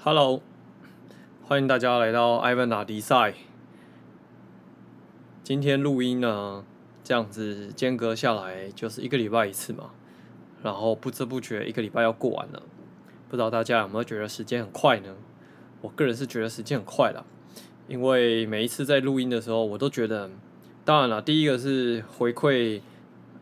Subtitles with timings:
[0.00, 0.40] Hello，
[1.42, 3.34] 欢迎大家来到艾文打迪赛。
[5.42, 6.64] 今天录音呢，
[7.02, 9.90] 这样子间隔下来就是一个礼拜一次嘛，
[10.62, 12.62] 然后不知不觉一个礼拜要过完了，
[13.28, 15.16] 不知道大家有没有觉得时间很快呢？
[15.80, 17.26] 我个人是觉得时间很快了，
[17.88, 20.30] 因为每一次在录音的时候，我都觉得，
[20.84, 22.80] 当然了，第一个是回馈，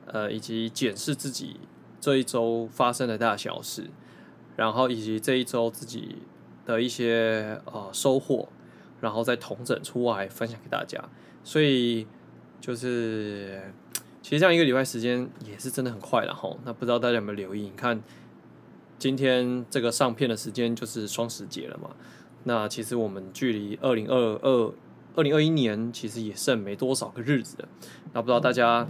[0.07, 1.61] 呃，以及检视自己
[2.01, 3.91] 这一周发生的大小事，
[4.57, 6.17] 然后以及这一周自己。
[6.67, 8.49] 的一些呃收获，
[9.01, 11.03] 然后再统整出来分享给大家，
[11.45, 12.07] 所以
[12.61, 13.73] 就是
[14.21, 16.55] 其实这样一个礼拜时间也是真的很快了哈。
[16.65, 17.63] 那不知道大家有没有留意？
[17.63, 18.03] 你看
[18.99, 21.91] 今天这个上片的时间就是双十节了嘛。
[22.43, 24.75] 那其实我们距离二零二二
[25.15, 27.69] 二零二一年其实也剩没多少个日子了。
[28.13, 28.89] 那不知道大家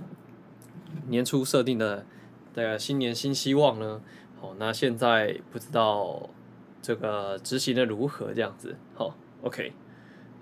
[1.08, 2.06] 年初设定的
[2.54, 4.00] 的新年新希望呢？
[4.40, 6.30] 好，那现在不知道。
[6.86, 8.32] 这个执行的如何？
[8.32, 9.72] 这样子，好，OK，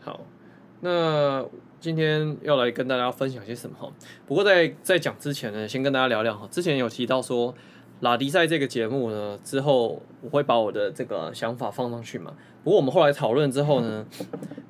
[0.02, 0.20] 好，
[0.82, 1.42] 那
[1.80, 3.90] 今天要来跟大家分享些什么哈？
[4.26, 6.46] 不过在在讲之前呢，先跟大家聊聊哈。
[6.50, 7.54] 之前有提到说
[8.00, 12.34] 拉迪赛这个节目呢，之后我会把我的这个想法放上去嘛。
[12.62, 14.04] 不过我们后来讨论之后呢，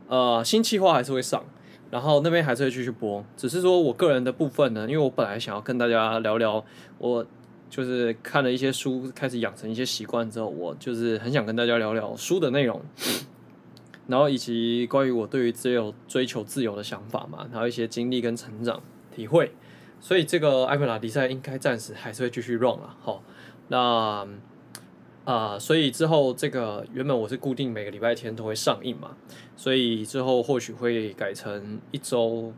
[0.07, 1.45] 呃，新计划还是会上，
[1.91, 3.25] 然后那边还是会继续播。
[3.37, 6.65] 只是说我个人的部分呢，因为我本来想要跟大家聊聊
[6.99, 7.27] 我。
[7.75, 12.81] 就是看了一些书，开始养成一些习惯之后，我就是很想跟大家聊聊书的内容，
[14.07, 18.81] 然后以及关于我对于自由追求自由的想法嘛，然后一些经历跟成长
[19.11, 19.51] 体会，
[19.99, 23.25] 所以这个艾菲拉迪赛应该暂时还是会继续 run 了，好，
[23.67, 24.25] 那
[25.25, 29.17] 啊、所以之后这个原本我是固定每个礼拜天都会上映嘛，
[29.57, 32.53] 所以之后或许会改成一周，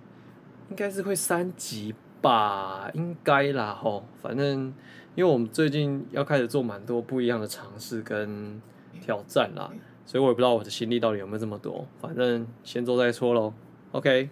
[0.68, 4.74] 应该是会三集吧，应该啦，吼，反正。
[5.16, 8.60] 因为我们最近要开始做蛮多不一样的尝试跟
[9.00, 9.72] 挑战啦，
[10.04, 11.86] 所以我也不知道我的心力到底有没有这么多。
[11.98, 13.54] 反正先做再说喽。
[13.92, 14.28] OK，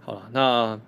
[0.00, 0.80] 好了，那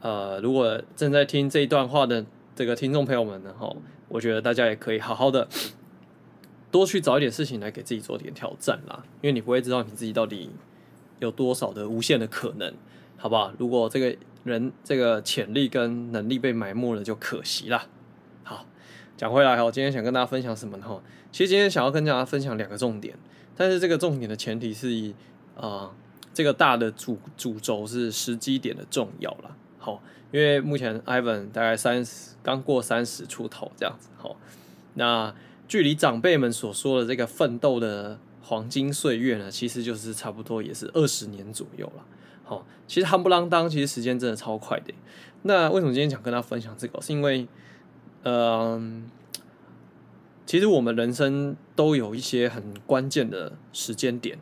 [0.00, 2.24] 呃，如果正在听这一段话的
[2.56, 3.70] 这个听众朋友们呢，哈，
[4.08, 5.46] 我觉得大家也可以好好的
[6.70, 10.48] 多去找一点事情来给自己做点挑战啦，因为你不会知道你自己到底
[11.18, 12.72] 有多少的无限的可能，
[13.18, 13.52] 好不好？
[13.58, 17.82] 如果这个人这个潜力跟能力被埋没了，就可惜了。
[19.20, 20.88] 讲回来哈，我今天想跟大家分享什么呢？
[20.88, 20.98] 哈，
[21.30, 23.14] 其实今天想要跟大家分享两个重点，
[23.54, 25.10] 但是这个重点的前提是以
[25.54, 25.94] 啊、呃，
[26.32, 29.54] 这个大的主主轴是时机点的重要啦。
[29.76, 34.08] 好，因为目前 Ivan 大概三十，刚过三十出头这样子。
[34.16, 34.38] 好，
[34.94, 35.34] 那
[35.68, 42.02] 距离长辈们所说的这个奋斗的黄金岁月呢，其实就是差不多也是二十年左右了。
[42.42, 44.94] 好，其实夯不啷当，其实时间真的超快的。
[45.42, 47.02] 那为什么今天想跟大家分享这个？
[47.02, 47.46] 是因为
[48.22, 49.10] 嗯，
[50.44, 54.38] 其实我们人生都有一些很关键的时间点，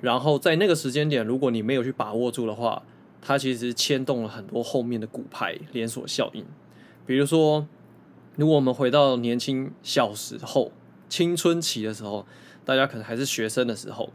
[0.00, 2.82] 然后在那个时间点，如果你没有去把握住的话，
[3.20, 6.42] 它其实牵动了很多后面的骨牌连锁效应。
[7.04, 7.66] 比如说，
[8.36, 10.72] 如果我们回到年轻小时候、
[11.10, 12.24] 青春期的时候，
[12.64, 14.10] 大家可能还是学生的时候，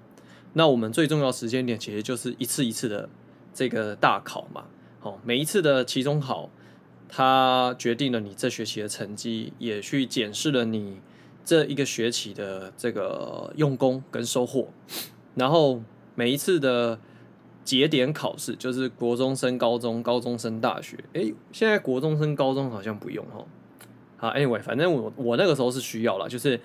[0.54, 3.08] 那我们最重要时间点其实就是一次一次的
[3.54, 4.66] 这个大考嘛。
[5.00, 6.50] 好，每一次的期中考。
[7.16, 11.00] 它决定了你这学期的成绩，也去检视了你
[11.46, 14.70] 这一个学期的这个用功跟收获。
[15.36, 15.84] 然后
[16.16, 17.00] 每一次的
[17.64, 20.98] 节点考试，就是国中升高中，高中升大学。
[21.14, 23.46] 诶，现在国中升高中好像不用哦。
[24.18, 26.60] 啊，anyway，反正我我那个时候是需要了，就是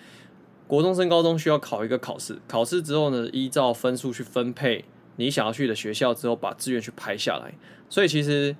[0.67, 7.53] 国中升高中需要考一个考试，考试之后呢，依照分数去分配你想要去的学校，之后把志愿去排下来。
[7.91, 8.57] 所以其实。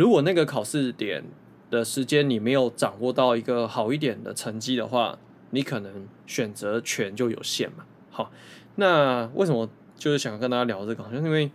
[0.00, 1.22] 如果那个考试点
[1.68, 5.18] 的时间你没有掌握到一个好一点的成绩的话，
[5.50, 7.84] 你可能选择权就有限嘛。
[8.10, 8.32] 好，
[8.76, 11.04] 那为什么就是想跟大家聊这个？
[11.10, 11.50] 就是因为，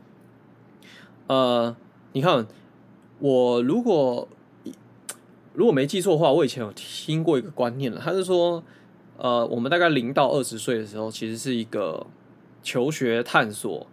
[1.25, 1.75] 呃，
[2.13, 2.45] 你看，
[3.17, 4.27] 我如果
[5.55, 8.63] 如果没记错的话，我以前有听过一个观念了，他是说，
[9.17, 12.05] 呃，我们大概零到二十岁的时候，其实是一个
[12.61, 13.87] 求学探索，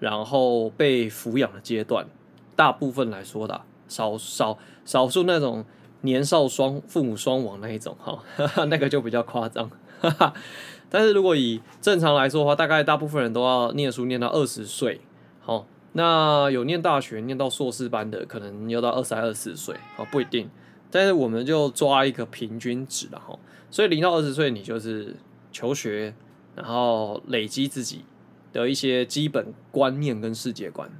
[0.00, 2.08] 然后被抚养的阶段，
[2.56, 3.60] 大部分来说的。
[3.92, 5.64] 少少少数那种
[6.00, 8.18] 年少双父母双亡那一种哈，
[8.66, 9.70] 那个就比较夸张。
[10.88, 15.00] 但是如果以正常来说的话，大概大部分人都要念书念到二十岁。
[15.40, 20.50] 好，那有念大学念到硕士班的，可能要到二十三、二十四岁，好，不一定。
[20.90, 23.38] 但是我们就抓一个平均值了哈。
[23.70, 25.16] 所以零到二十岁，你就是
[25.50, 26.14] 求学，
[26.54, 28.04] 然后累积自己
[28.52, 30.90] 的一些基本观念跟世界观。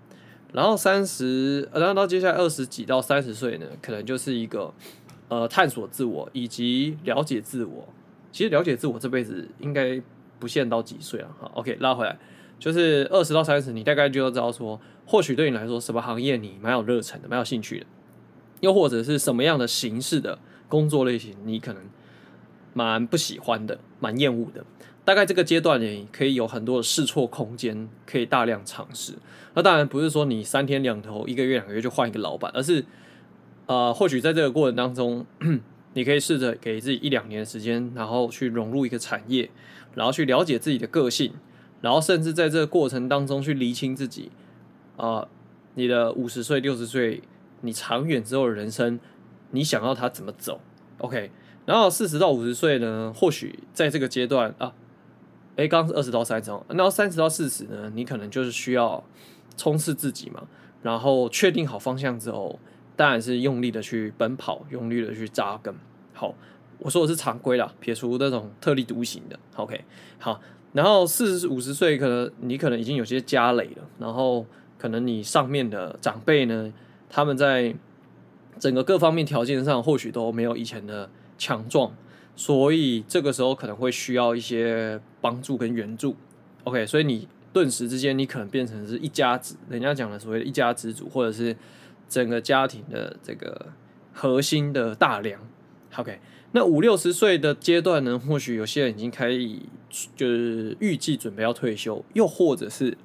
[0.52, 4.72] 然后三十，然后到接下来二十几到三十岁呢，可能就是一个
[5.28, 7.88] 呃探索自我以及了解自我。
[8.30, 10.00] 其实了解自我这辈子应该
[10.38, 11.28] 不限到几岁啊。
[11.40, 12.18] 好，OK，拉回来，
[12.58, 17.86] 就是二十到三十，你大概就要知道说，或许对你来说，什么行业你蛮有热忱的，蛮有兴趣的，
[18.60, 20.38] 又或者是什么样的形式的
[20.68, 21.82] 工作类型，你可能
[22.72, 24.64] 蛮不喜欢的，蛮厌恶的。
[25.04, 29.14] 大概这个阶段你可以有很多的试错空间，可以大量尝试。
[29.54, 32.84] 那当然不是说你三天两头、一个月两个月就换一个老板，而是
[33.66, 35.26] 呃，或许在这个过程当中，
[35.94, 39.50] 你可以试着给自己一两年的时间，然后去融入一个产业，
[39.94, 41.32] 然后去了解自己的个性，
[41.80, 44.30] 然后甚至在这个过程当中去厘清自己
[44.96, 45.26] 啊、
[45.74, 47.22] 你的五十岁、六十岁，
[47.62, 49.00] 你长远之后的人生，
[49.50, 50.60] 你想要他怎么走
[50.98, 51.32] ？OK，
[51.66, 54.72] 然后四十到五十岁呢，或许在这个阶段啊。
[55.56, 59.02] 诶，刚是二十到三十，然后三十到四十呢，你可能就是需要
[59.56, 60.42] 冲刺自己嘛，
[60.82, 62.58] 然后确定好方向之后，
[62.96, 65.74] 当然是用力的去奔跑，用力的去扎根。
[66.14, 66.34] 好，
[66.78, 69.38] 我说的是常规啦，撇除那种特立独行的。
[69.56, 69.84] OK，
[70.18, 70.40] 好，
[70.72, 74.46] 然后四十五十岁，可能你可能已经有些家累了，然后
[74.78, 76.72] 可能你上面的长辈呢，
[77.10, 77.74] 他们在
[78.58, 81.92] 整个各方面条件上，或许都没有以前的强壮。
[82.34, 86.16] 所以这个时候可能会需要一些帮助跟援助
[86.64, 91.54] ，OK，所以你顿时之间你可能变成是一家子，人家讲的所谓的一家之主，或者是
[92.08, 93.66] 整个家庭的这个
[94.14, 95.38] 核心的大梁
[95.96, 96.18] ，OK。
[96.52, 99.58] 那五六十岁的阶段呢，或许有些人已经开始
[100.16, 102.96] 就是预计准备要退休，又或者是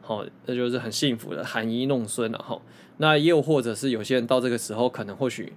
[0.00, 2.62] 好，那就是很幸福的含饴弄孙了哈。
[2.98, 5.52] 那也有或者是有些人到这个时候可能或许。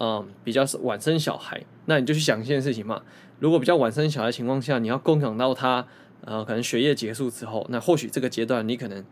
[0.00, 3.02] 嗯，比较晚生小孩，那你就去想一件事情嘛。
[3.38, 5.86] 如果比较晚生小孩情况下，你要供养到他，
[6.22, 9.04] 呃，可能学业结束之后，那或许这个阶段你可能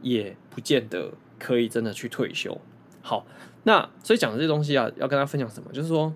[0.00, 2.56] 也不见得可以真的去退休。
[3.02, 3.26] 好，
[3.64, 5.72] 那所以讲的这些东西啊，要跟他分享什么？
[5.72, 6.14] 就是说，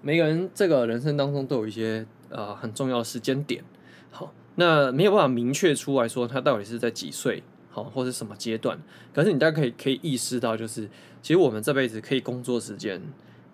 [0.00, 3.62] 每个人这个人生当中都有一些呃很重要的时间点。
[4.10, 7.42] 好，那没有办法明确出来说他到底是在几岁。
[7.74, 8.78] 好，或是什么阶段？
[9.14, 10.86] 可是你大家可以可以意识到，就是
[11.22, 13.00] 其实我们这辈子可以工作时间，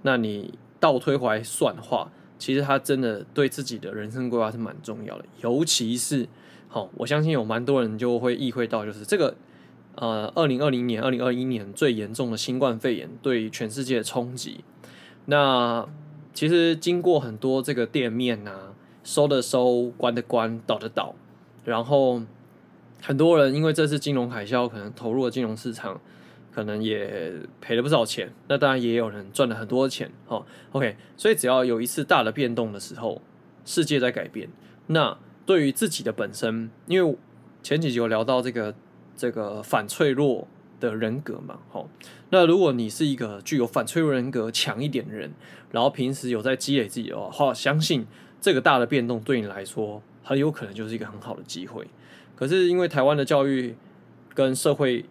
[0.03, 5.25] 那你倒推回来算的话，其实他真的对自己的人生规划是蛮重要的。
[5.43, 6.27] 尤其是，
[6.69, 9.37] 好，我相信有蛮多人就会意会到，就是这个
[9.97, 14.65] 呃，二零二零年、二零二一年最严重的新冠肺炎对全世界的冲击。
[15.27, 15.87] 那
[16.33, 18.73] 其实经过很多这个店面啊，
[19.05, 21.15] 收的收，关的关，倒的倒，
[21.65, 22.23] 然后。
[23.01, 26.01] 很多人因为这次金融海啸，可能投入了金融市场，
[26.59, 28.29] 可能也赔了不少钱。
[28.49, 30.11] 那当然也有人赚了很多钱。
[30.27, 33.23] 哈，OK，所以只要有一次大的变动的时候，
[33.65, 34.49] 世界在改变。
[34.89, 35.17] 那
[35.47, 37.17] 对于自己的本身，因为
[37.63, 38.75] 前几集有聊到这个
[39.17, 40.49] 这个反脆弱
[40.81, 41.89] 的人格嘛，好，
[42.31, 45.31] 那如果你是一个具有反脆弱人格强一点的人，
[45.71, 48.05] 然后平时有在积累自己的话，相信
[48.41, 51.87] 这个大的变动对你来说，很有可能就是一个很好的机会。
[52.35, 53.77] 可是因为台湾的教育
[54.35, 55.05] 跟社会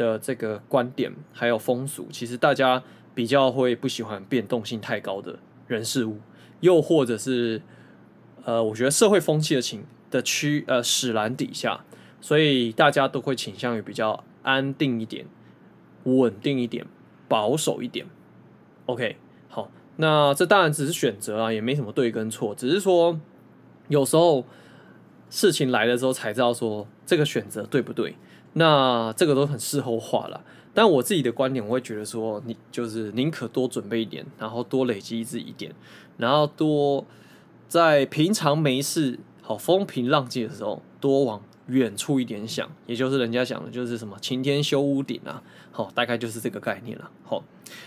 [0.00, 2.82] 的这个观点还有风俗，其实大家
[3.14, 6.16] 比较会不喜欢变动性太高的人事物，
[6.60, 7.60] 又或者是
[8.46, 11.84] 呃，我觉得社会风气的情的趋呃使然底下，
[12.22, 15.26] 所以大家都会倾向于比较安定一点、
[16.04, 16.86] 稳定一点、
[17.28, 18.06] 保守一点。
[18.86, 19.18] OK，
[19.50, 23.20] 好，那这当然只是选择啊，也没什么对跟错，只是说
[23.88, 24.46] 有时候。
[25.32, 28.16] 事情来了之后才知道说这个选择对不对，
[28.54, 30.42] 那这个都很事后话了。
[30.72, 35.72] 但我自己的观点，我会觉得说，你就是宁可多准备一点，然后多累积自己一点，
[36.16, 37.04] 然后多
[37.66, 45.42] 在平常没事、好风平浪静的时候，多往远处一点想，也就是人家讲的，就是什么晴天修屋顶啊，
[45.72, 47.10] 好，大概就是这个概念了。
[47.24, 47.42] 好，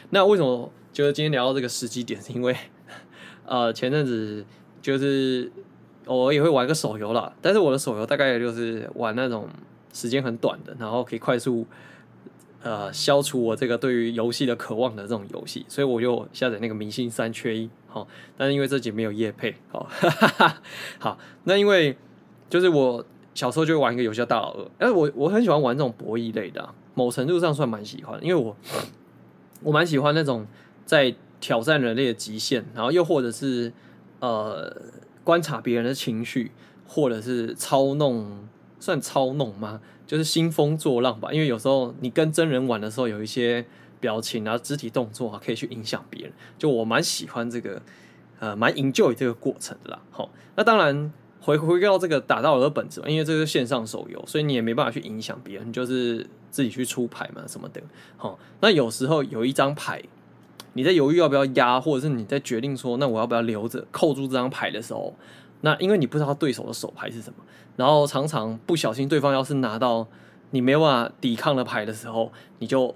[0.09, 2.55] 那为什么就是今天聊到这个时机点，是因为
[3.47, 4.45] 呃前阵子
[4.81, 5.51] 就是。
[6.07, 9.47] 偶尔也会玩个手游啦，但是我的手游大概就是玩那种
[9.93, 11.65] 时间很短的，然后可以快速
[12.61, 20.61] 呃消除我这个对于游戏的渴望的这种游戏，所以我就下载那个《明星三缺一》好，但是因为这集没有业配，好，哈哈哈，
[20.99, 21.95] 好，那因为
[22.49, 28.57] 就是我小时候就玩一个游戏叫《大老二》，哎，我我很喜欢玩这种博弈类的，某程度上算蛮喜欢，因为我
[29.61, 30.45] 我蛮喜欢那种
[30.85, 33.71] 在挑战人类的极限，然后又或者是
[34.19, 34.75] 呃。
[35.25, 36.51] 观察别人的情绪，
[36.85, 38.45] 或者是操弄，
[38.83, 39.79] 算操弄吗？
[40.05, 41.31] 就是兴风作浪吧。
[41.31, 43.65] 因为有时候你跟真人玩的时候，有一些
[44.01, 46.33] 表情啊、肢体动作啊，可以去影响别人。
[46.57, 47.81] 就我蛮喜欢这个，
[48.39, 50.01] 呃，蛮 enjoy 这个过程的啦。
[50.11, 57.81] 好，那当然回回到这个打到我的本质，因为这个是线上手游，所以你也没办法去影响别人，就是自己去出牌嘛，什么的。
[58.17, 60.03] 好，那有时候有一张牌。
[60.75, 65.13] 你在犹豫要不要压，或者是你在决定说，那我要不要留着扣住这张牌的时候，
[65.65, 67.37] 那因为你不知道对手的手牌是什么，
[67.77, 70.05] 然后常常不小心对方要是拿到
[70.51, 72.93] 你没办法抵抗的牌的时候，你就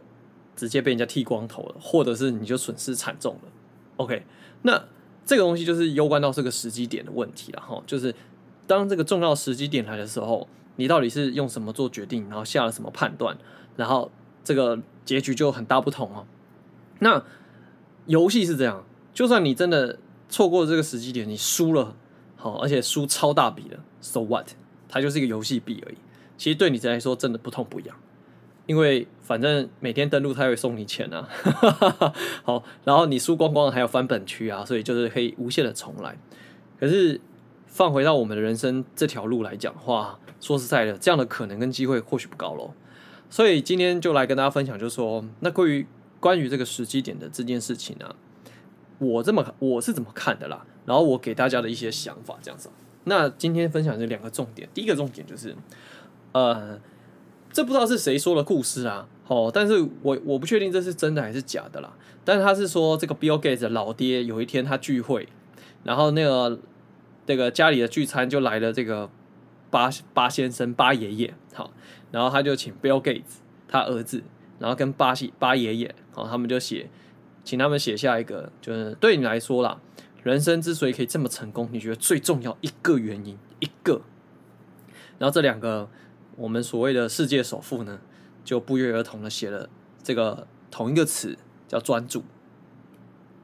[0.55, 3.49] 直接被人家剃光头了，或者是你就损失惨重了。
[3.95, 4.25] OK，
[4.63, 4.83] 那
[5.25, 8.13] 这个东西就是攸关到这个时机点的问题了哈，就是
[8.67, 13.37] 当这个重要时机点来的时候，你到底是用什么做决定，然后下了什么判断，
[13.77, 14.11] 然后
[14.43, 16.25] 这个结局就很大不同哦。
[16.99, 17.23] 那
[18.07, 18.83] 游戏是这样，
[19.13, 21.95] 就算你真的错过这个时机点，你输了，
[22.51, 24.47] 好，而且输超大笔的，so what？
[24.87, 25.97] 它就是一个游戏币而已。
[26.37, 27.95] 其实对你来说真的不痛不痒，
[28.67, 31.27] 因为反正每天登录它会送你钱啊，
[32.45, 36.17] 好，然后你输光光还有翻本区啊，所以就是可以无限的重来。
[36.79, 37.19] 可是
[37.65, 42.73] 放回到我们的人生这条路来讲的话，说实在的，这样的可能跟机会或许不高咯。
[43.29, 45.85] 所以今天就来跟大家分享，就是说，那关于
[46.19, 48.15] 关于这个时机点的这件事情呢、
[48.99, 50.65] 我这么我是怎么看的啦？
[50.87, 52.71] 然后我给大家的一些想法这样子。
[53.03, 55.55] 那今天分享这两个重点，第一个重点就是。
[56.33, 56.79] 呃，
[57.51, 61.91] 这不知道是谁说的故事啊，哦，但是我我不确定这是真的还是假的啦。
[62.23, 65.27] 但是他是说，这个 Bill Gates 的老爹有一天他聚会，
[65.83, 66.59] 然后那个
[67.25, 69.09] 那个家里的聚餐就来了这个
[69.71, 71.71] 巴巴先生巴爷爷，好，
[72.11, 74.21] 然后他就请 Bill Gates 他儿子，
[74.59, 76.89] 然后跟巴西巴爷爷，好，他们就写，
[77.43, 79.79] 请他们写下一个，就是对你来说啦，
[80.23, 84.01] 人生之所以可以这么成功，你觉得最重要一个原因，一个，
[85.17, 85.89] 然后这两个。
[86.39, 87.99] 我们所谓的世界首富呢，
[88.45, 89.67] 就不约而同的写了
[90.03, 91.35] 这个同一个词，
[91.67, 92.23] 叫专注。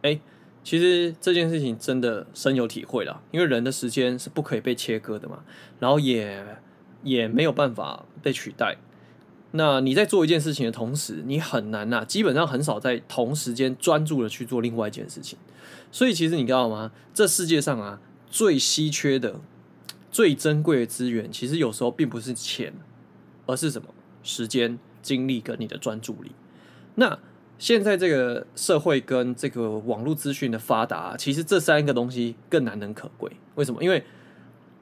[0.03, 0.19] 哎，
[0.63, 5.43] 其实这件事情真的深有体会了，因为人的时间是不可以被切割的嘛，
[5.79, 6.45] 然后也
[7.01, 8.77] 也没有办法被取代。
[9.53, 15.39] 那你在做一件事情的同时，你很难呐、基本上很少在同时间专注的去做另外一件事情。
[15.91, 16.91] 所以其实你知道吗？
[17.13, 19.41] 这世界上啊，最稀缺的。
[20.11, 22.71] 最珍贵的资源，其实有时候并不是钱，
[23.47, 23.87] 而是什么？
[24.21, 26.33] 时间、精力跟你的专注力。
[26.93, 27.17] 那
[27.57, 33.31] 现在这个社会跟这个网络资讯的发达，其实这三个东西更难能可贵。
[33.55, 33.83] 为什么？
[33.83, 34.03] 因为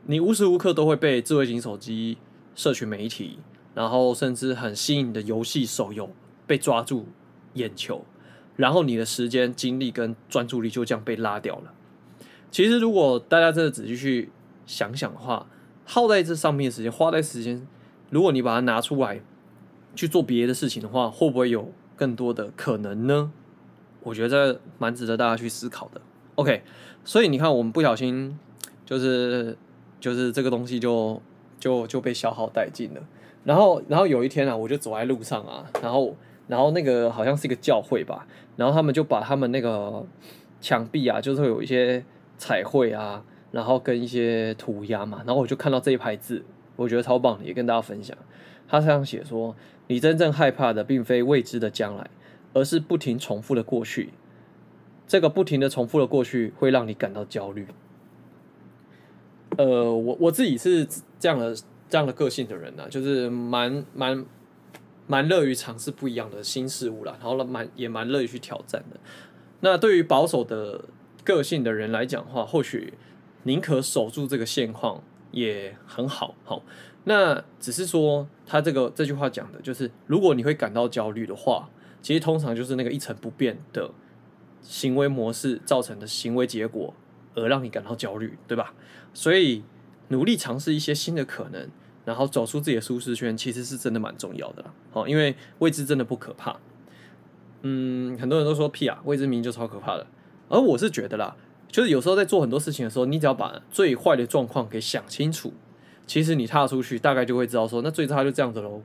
[0.07, 2.17] 你无时无刻都会被智慧型手机、
[2.53, 3.39] 社群媒体，
[3.73, 6.13] 然后甚至很新颖的游戏、手游
[6.45, 7.07] 被抓住
[7.53, 8.03] 眼球，
[8.61, 11.73] 然后你的时间、精力跟专注力就这样被拉掉了。
[12.51, 14.29] 其实，如果大家真的仔细去
[14.67, 15.47] 想想的话，
[15.83, 17.67] 耗在这上面的时间，花在时间，
[18.11, 19.19] 如果你把它拿出来
[19.95, 23.31] 去做别的事情的话，会不会有更多的可能呢？
[24.03, 25.99] 我觉得蛮值得大家去思考的。
[26.35, 26.61] OK，
[27.03, 28.37] 所以你看，我们不小心
[28.85, 29.57] 就是
[29.99, 31.19] 就是这个东西就
[31.59, 33.01] 就就被消耗殆尽了。
[33.43, 36.15] 然后然后有一天啊，我就走在路上啊，然后
[36.47, 40.05] 然后那个好像是一个教会吧，然后他们就把他们那个
[40.59, 42.03] 墙壁啊，就是会有一些
[42.37, 43.23] 彩绘啊。
[43.51, 46.41] 然后跟一些涂鸦嘛，然后我就看到这一排字，
[46.77, 48.17] 我觉得超棒的，也跟大家分享。
[48.65, 49.53] 他这样写说
[49.87, 52.09] ：“你真正害怕的，并非未知的将来，
[52.53, 54.11] 而是不停重复的过去。
[55.05, 57.67] 这个不停的重复的过去，会让你感到焦虑。”
[59.59, 60.87] 呃，我我自己是
[61.19, 61.53] 这样的
[61.89, 64.25] 这样的个性的人呢、就是蛮蛮
[65.11, 68.99] 蛮乐于尝试不一样的新事物啦，然后蛮也蛮乐于去挑战的。
[69.59, 70.85] 那对于保守的
[71.23, 72.93] 个性的人来讲的话，或许。
[73.43, 76.61] 宁可守住这个现况也很好，好。
[77.05, 81.67] 那只是说他这个这句话讲的就是，如果你会感到焦虑的话，
[82.03, 83.89] 其实通常就是那个一成不变的
[84.61, 86.93] 行为模式造成的行为结果，
[87.33, 88.75] 而让你感到焦虑，对吧？
[89.11, 89.63] 所以
[90.09, 91.67] 努力尝试一些新的可能，
[92.05, 94.73] 然后走出自己的舒适圈，其实是真的蛮重要的啦。
[94.91, 96.57] 好，因为未知真的不可怕。
[97.61, 100.07] 嗯，很多人都说屁啊，未知明就超可怕的，
[100.49, 101.35] 而我是觉得啦。
[101.67, 105.53] 就是有时候在做很多事情的时候，你只要把最坏的状况给想清楚，
[106.05, 108.81] 其实你踏出去大概就会知道说，那最差就这样子喽。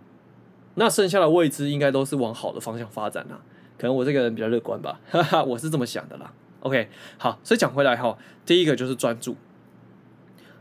[0.75, 3.41] 那剩下的未知应该都是往好的方向发展啦。
[3.79, 6.33] 可能我这个人比较乐观吧， 哈哈，我是这么想的啦。
[6.61, 9.37] OK，好，所以讲回来哈，第一个就是专注。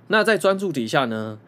[0.08, 1.40] 那在专注底下呢，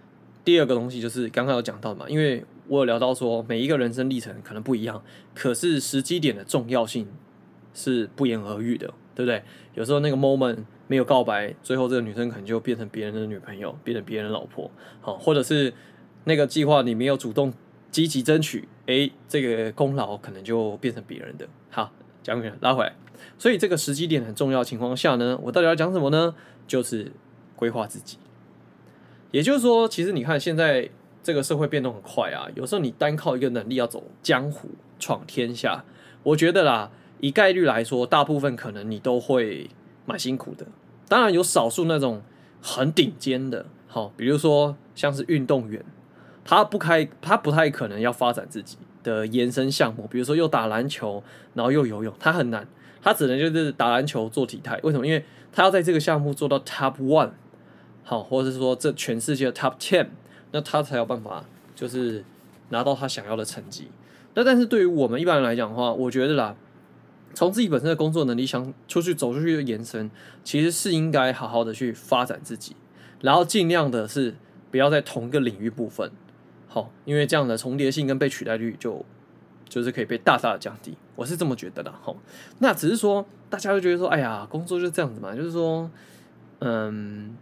[0.48, 5.04] 第二个东西就是刚刚有讲到嘛，因为我有聊到说，每一个人生历程可能不一样，
[5.36, 7.06] 可是时机点的重要性
[7.74, 8.94] 是不言而喻的。
[9.14, 9.44] 对不对？
[9.74, 14.70] 有时候那个 moment 没有告白，最后这个女生可能就变成别人的女朋友，变成别人的老婆，
[15.02, 15.74] 好，或者是
[16.26, 17.52] 那个计划你没有主动
[17.90, 21.50] 积极争取，诶，这个功劳可能就变成别人的。
[21.72, 22.94] 好，讲回来，拉回来。
[23.40, 26.36] 所以这个时机点很重要情况下呢，我到底要讲什么呢？
[26.68, 27.12] 就是
[27.56, 28.18] 规划自己。
[29.38, 30.90] 也就是说，其实你看现在
[31.22, 35.86] 这个社会变动很快啊，有时候你单靠一个能力要走江湖、闯天下，
[36.24, 36.90] 我觉得啦。
[37.20, 39.70] 以概率来说，大部分可能你都会
[40.08, 40.66] 蛮辛苦的。
[41.08, 42.24] 当然有少数那种
[42.60, 45.86] 很顶尖的，好，比如说像是运动员，
[46.44, 52.68] 他不开，他不太可能要发展自己的延伸项目，比如说又打篮球，然后又游泳，他很难，
[53.04, 54.80] 他只能就是打篮球做体态。
[54.82, 55.06] 为什么？
[55.06, 57.32] 因为他要在这个项目做到 top one，
[58.10, 60.08] 好，或者是说这全世界的 top ten，
[60.54, 61.44] 那他才有办法
[61.76, 62.24] 就是
[62.70, 63.90] 拿到他想要的成绩。
[64.34, 66.56] 那但是对于我们一般人来讲的话，我觉得啦。
[67.34, 70.10] 从自己本身的工作能力想出去走出去的延伸，
[70.44, 72.76] 其实是应该好好的去发展自己，
[73.22, 74.34] 然后尽量的是
[74.72, 76.10] 不要在同一个领域部分，
[76.68, 79.06] 好，因为这样的重叠性跟被取代率就
[79.70, 81.94] 就是可以被大大的降低，我是这么觉得的。
[82.02, 82.16] 好，
[82.58, 85.92] 那只是说大家会觉得说，哎呀，工作就这样子嘛，就是说，
[86.60, 87.38] 嗯，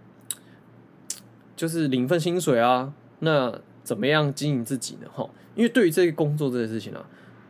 [1.56, 5.08] 就是领份薪水啊，那怎么样经营自己呢？
[5.14, 7.06] 哈，因为对于这个工作这件事情啊。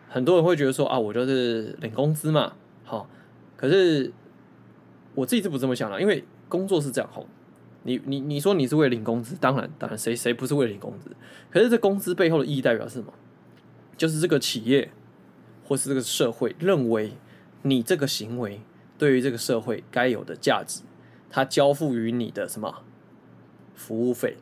[0.08, 2.54] 很多人会觉得说啊，我就是领工资嘛，
[2.86, 3.10] 好，
[3.58, 4.14] 可是
[5.14, 7.26] 我自己是不这么想的，因为工作是这样，好，
[7.84, 11.12] 你你你说你是为了领工资，当然当然，谁谁不是为了领工资？
[11.52, 13.12] 可是这工资背后的意义代表是什么？
[13.98, 14.90] 就是这个企业
[15.66, 17.12] 或是这个社会认为
[17.64, 18.62] 你这个行为
[18.98, 20.82] 对于这个社会该有的价值，
[21.30, 22.84] 它交付于你的什么
[23.76, 24.38] 服务费？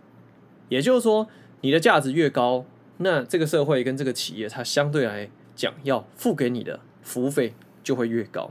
[0.69, 1.27] 也就是说，
[1.61, 2.65] 你的价值越高，
[2.97, 5.29] 那这个社会跟这个企业它相对来。
[5.55, 8.49] 讲要付给你的服务费就会越高，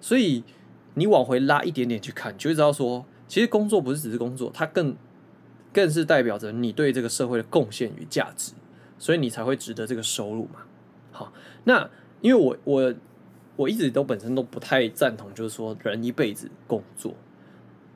[0.00, 0.42] 所以
[0.94, 4.96] 你往回拉一点点去看，就会知道说，其实工作不是只是工作，它更
[5.70, 8.54] 更是代表着你对这个社会的贡献与价值，
[8.98, 10.60] 所以你才会值得这个收入嘛。
[11.12, 11.30] 好，
[11.64, 11.90] 那
[12.22, 12.94] 因为我我
[13.56, 17.12] 我一直都本身都不太赞同，就是说人一辈子工作，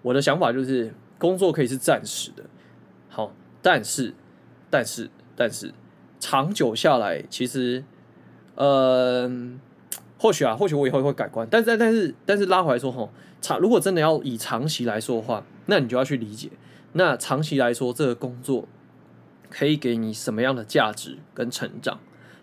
[0.02, 0.92] 我的想法就是
[1.24, 2.44] 工作可以是暂时的，
[3.08, 4.12] 好，但是
[4.68, 5.72] 但是但是
[6.20, 7.84] 长久下来，其实。
[8.56, 9.28] 呃，
[10.16, 16.50] 或许啊，或许我以后会改观，但是但是但是拉回来说哈，长如果真的要以长期来说的话，那你就要去理解，
[16.92, 18.68] 那长期来说这个工作
[19.50, 21.98] 可以给你什么样的价值跟成长，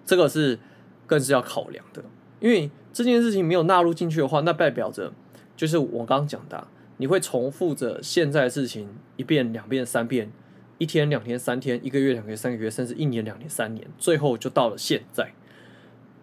[0.05, 0.59] 这个是
[1.07, 2.03] 更是要考量的，
[2.41, 5.13] 因为这件事情没有纳入进去的话，那代表着
[5.55, 6.67] 就是我刚刚讲的，
[7.01, 10.31] 你会重复着现在的事情一遍、两遍、三遍，
[10.77, 15.31] 一天、两天、三天，一个月、两个月、三个月，甚至一年、两年、三年，最后就到了现在。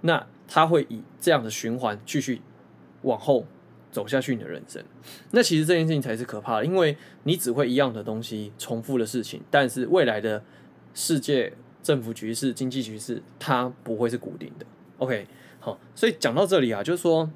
[0.02, 2.40] 那他会以这样的循环继续
[3.02, 3.44] 往后
[3.90, 4.80] 走下去，你的人生。
[5.32, 10.44] 那其实这件事情才是可怕的，因为你只会一样的东西，重复的事情，但是未来的
[10.94, 14.64] 世界政府局势、经济局势，它不会是固定的。
[14.98, 15.26] OK，
[15.58, 17.28] 好，所以讲到这里啊，就是说，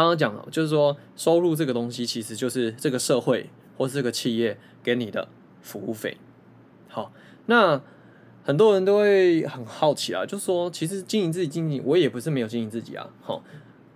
[0.00, 5.28] 刚刚讲了，就是说，收入这个东西，其实就是这个社会或是这个企业给你的
[5.62, 6.16] 服务费。
[6.88, 7.12] 好，
[7.46, 7.80] 那。
[8.46, 13.08] 很多人都会很好奇啊，就是说，其实经营自己经营，我也不是没有经营自己啊。
[13.22, 13.42] 好，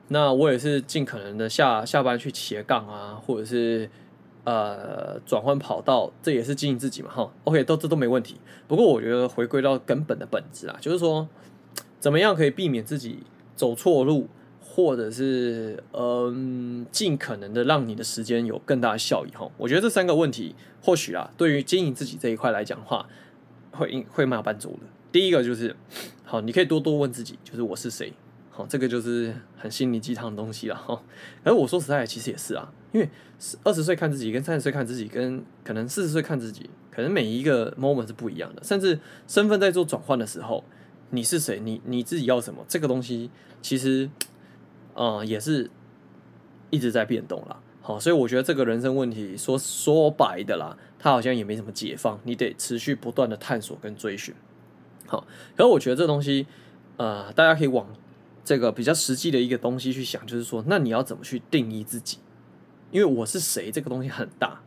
[0.08, 3.90] 那我也是尽可能的下下班去斜杠啊，或者是
[4.44, 7.10] 呃转换跑道，这也是经营自己嘛。
[7.10, 8.40] 哈，OK，都这都没问题。
[8.66, 11.28] 不过我觉得回归到根本的本质啊，就是说，
[12.00, 13.18] 怎么样可以避免自己
[13.54, 14.28] 走错路，
[14.78, 19.30] 或者是嗯尽可能的让你的时间有更大的效益。
[19.32, 23.08] 哈，我觉得这三个问题，或许啊，对于经营自己这一块来讲的话。
[23.70, 24.80] 会会蛮有帮助的。
[25.12, 25.76] 第一个就是，
[26.24, 28.12] 好，你可以多多问自己，就是我是谁？
[28.50, 31.00] 好，这个就是很心灵鸡汤的东西了哈。
[31.44, 33.08] 而我说实在，其实也是啊，因为
[33.62, 38.64] 二十岁看自己，跟三十岁看自己，跟可能四十岁看自己，可能每一个 moment 是不一样的。
[38.64, 40.64] 甚至身份在做转换的时候，
[41.10, 41.60] 你是谁？
[41.60, 42.64] 你你自己要什么？
[42.66, 43.30] 这个东西
[43.62, 44.10] 其实，
[44.98, 45.70] 呃，也是
[46.70, 47.62] 一直在变动了。
[47.80, 50.76] 好，所以我觉得这个人生问题说说白的啦。
[50.98, 54.34] 它好像也没什么解放，你得持续不断的探索跟追寻。
[55.06, 55.24] 好，
[55.56, 56.48] 可是我觉得这东西，
[56.96, 57.86] 呃，大家可以往
[58.44, 62.18] 这个比较实际的一个东西去想，就是说，那你要怎么去定义自己？
[62.90, 64.60] 因为我是谁这个东西很大，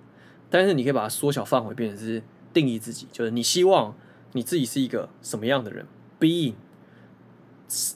[0.49, 3.93] 但是你可以把它缩小范围，变成是定义自己，就是你希望
[4.31, 5.85] 你自己是一个什么样的人
[6.17, 6.53] ？Being
[7.67, 7.95] 是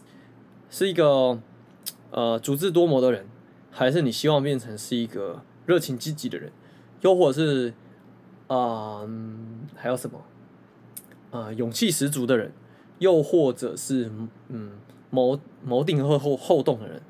[0.69, 1.39] 是一个
[2.15, 3.28] 呃足智多谋的人，
[3.69, 6.51] 还是你希望变成是一个热情积极的人？
[7.01, 7.73] 又或者是？
[8.47, 10.21] 啊、嗯，还有什么？
[11.32, 12.54] 啊、勇气十足的人，
[12.99, 14.12] 又或者是
[14.49, 14.73] 嗯，
[15.10, 17.01] 谋谋定和后后动的人，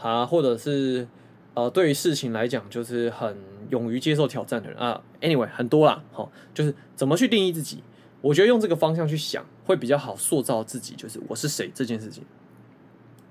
[0.00, 1.08] 啊，或者是
[1.54, 3.36] 呃，对于事情来讲，就是很
[3.70, 5.02] 勇于接受挑战的人啊。
[5.20, 7.82] Anyway，很多啦，好，就是怎么去定义自己？
[8.20, 12.22] 我觉得用这个方向去想，会比较好塑造自己，就是我是谁这件事情。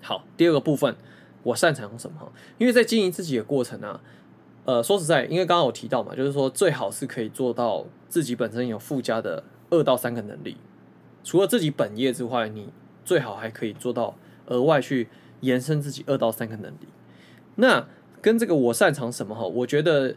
[0.03, 0.95] 好，第二个部分，
[1.41, 2.31] 我擅长什么？
[2.59, 4.01] 因为在经营自己的过程啊。
[4.65, 10.55] 呃，说实在，因为刚刚我提到嘛，就是说最好是可以做到自己本身有附加的二到三个能力，
[11.21, 12.69] 除了自己本业之外，你
[13.03, 15.09] 最好还可以做到额外去
[15.41, 16.87] 延伸自己二到三个能力。
[17.55, 17.85] 那
[18.21, 19.45] 跟这个我擅长什么哈？
[19.45, 20.15] 我觉得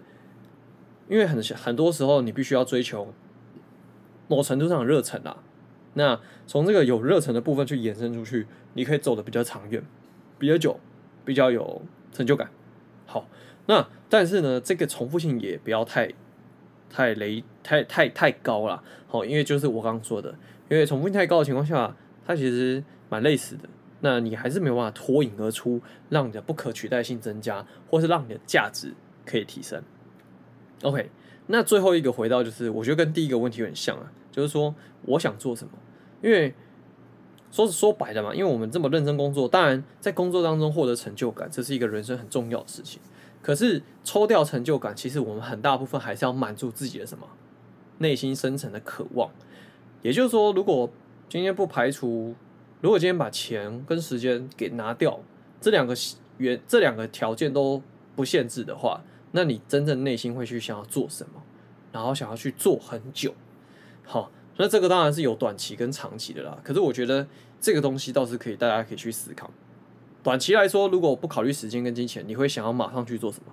[1.09, 3.13] 因为很很多时候你必须要追求
[4.29, 5.39] 某程度上的热忱啊。
[5.95, 9.83] 那从这个有热忱的部分去延伸出去，你可以走的比较长远、
[10.39, 10.79] 比较久、
[11.25, 12.49] 比较有成就感。
[13.07, 13.27] 好，
[13.67, 16.13] 那但是呢，这个重复性也不要太
[16.91, 18.83] 太雷、太太太高了。
[19.09, 20.31] 好，因为就是我刚刚说的，
[20.69, 23.69] 因为重复性太高的情况下，它其实蛮累死的。
[24.01, 28.93] 那你还是没有办法脱颖而出，让你的不可取代性增加，或是让你的价值
[29.25, 29.83] 可以提升。
[30.83, 31.11] OK，
[31.47, 34.75] 那最后一个回到就是，我觉得跟第一个问题很像啊，就是说
[35.07, 35.73] 我想做什么？
[36.23, 36.55] 因为
[37.51, 43.01] 说说白了嘛，因为我们这么认真工作，当然在工作当中获得成就感，这是一个人生很重要的事情。
[43.43, 47.27] 可是抽掉成就感，其实我们很大部分还是要满足自己的什么
[47.99, 49.31] 内心深层的渴望。
[50.03, 50.91] 也就是说，如果
[51.29, 52.35] 今天不排除，
[52.81, 55.21] 如果今天把钱跟时间给拿掉，
[55.61, 55.95] 这两个
[56.39, 57.81] 原这两个条件都
[58.15, 61.43] 不限制的话，那你真正内心会去想要做什么，
[61.93, 63.33] 然后想要去做很久。
[64.05, 66.59] 好，那这个当然是有短期跟长期的啦。
[66.63, 67.27] 可是我觉得
[67.61, 69.51] 这个东西倒是可以，大家可以去思考。
[70.23, 73.53] 短期来说，如果不考虑时间跟金钱，你会想要马上去做什么？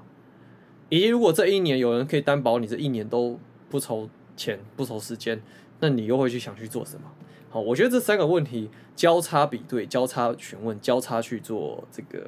[0.89, 3.39] 以及如果这一年有人可以担保你这一年都
[3.69, 5.41] 不愁钱不愁时间，
[5.79, 7.11] 那你又会去想去做什么？
[7.49, 12.27] 好，我觉得这三个问题交叉比对、交叉询问、交叉去做这个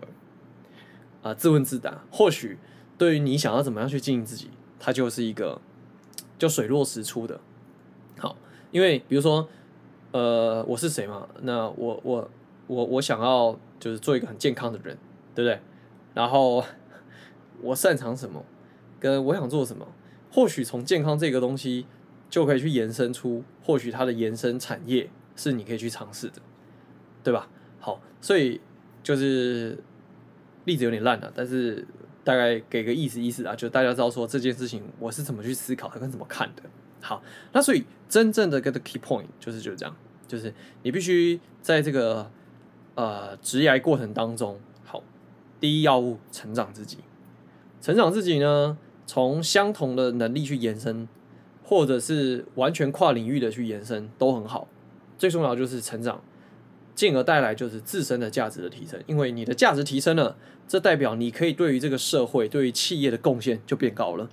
[1.24, 2.60] 啊、自问自答，或许
[2.98, 5.60] 对于你想要怎么样去经营自己，它就是一个
[6.38, 7.40] 就水落石出的。
[8.76, 9.48] 因为比如说，
[10.12, 11.26] 呃，我是谁嘛？
[11.44, 12.30] 那我我
[12.68, 14.98] 我我想要就是做一个很健康的人，
[15.34, 15.58] 对不对？
[16.14, 16.62] 然后
[17.62, 18.44] 我擅长什么？
[19.00, 19.88] 跟我想做什么？
[20.30, 21.86] 或许从健康这个东西。
[22.28, 25.08] 就可以去延伸出，或许它的延伸产业
[25.38, 26.42] 是你可以去尝试的，
[27.24, 27.48] 对吧？
[27.80, 28.60] 好，所以
[29.04, 29.78] 就是
[30.66, 31.88] 例子有点烂了，但是
[32.24, 36.64] 大概给个意思意思啊，就大家知道说这件事情我是怎么去思考，跟怎么看的。
[37.06, 37.22] 好，
[37.54, 39.96] 那所以真正的 get key point 就是就是这样，
[40.28, 42.32] 就是你必须在这个
[42.96, 45.04] 呃职涯过程当中，好，
[45.60, 46.98] 第一要务成长自己，
[47.80, 51.08] 成长自己呢，从相同的能力去延伸。
[51.68, 54.68] 或者是完全跨领域的去延伸都很好，
[55.18, 56.22] 最重要就是成长，
[56.94, 59.02] 进而带来就是自身的价值的提升。
[59.08, 60.38] 因为你的价值提升了，
[60.68, 64.30] 这代表你可以对于这个社会、对于企业的贡献就变高了，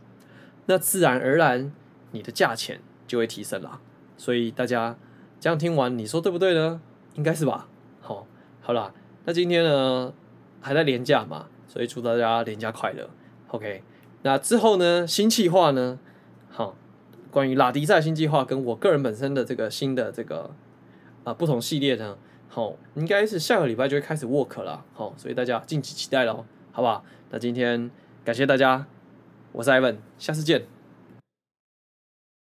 [0.67, 1.73] 那自然而然
[2.13, 3.81] 你的价钱就会提升了。
[4.17, 4.97] 所以大家
[5.41, 6.81] 这样听完，你说对不对呢？
[7.15, 7.69] 应该是吧。
[8.01, 8.27] 好，
[8.61, 8.95] 好啦，
[9.25, 10.15] 那今天呢
[10.61, 13.11] 还在连假嘛，所以祝大家连假快乐。
[13.49, 13.83] OK，
[14.23, 15.99] 那之后呢，新计划呢，
[16.49, 16.77] 好。
[17.31, 20.51] 关于拉迪赛新计划跟我个人本身的这个新的这个
[21.25, 22.19] 啊、不同系列呢，
[22.51, 27.03] 好，应该是下个礼拜就会开始 work 了，好，所以大家敬请期待喽，好不好？
[27.31, 27.91] 那今天
[28.23, 28.85] 感谢大家，
[29.53, 30.72] 我是 Ivan，下次见。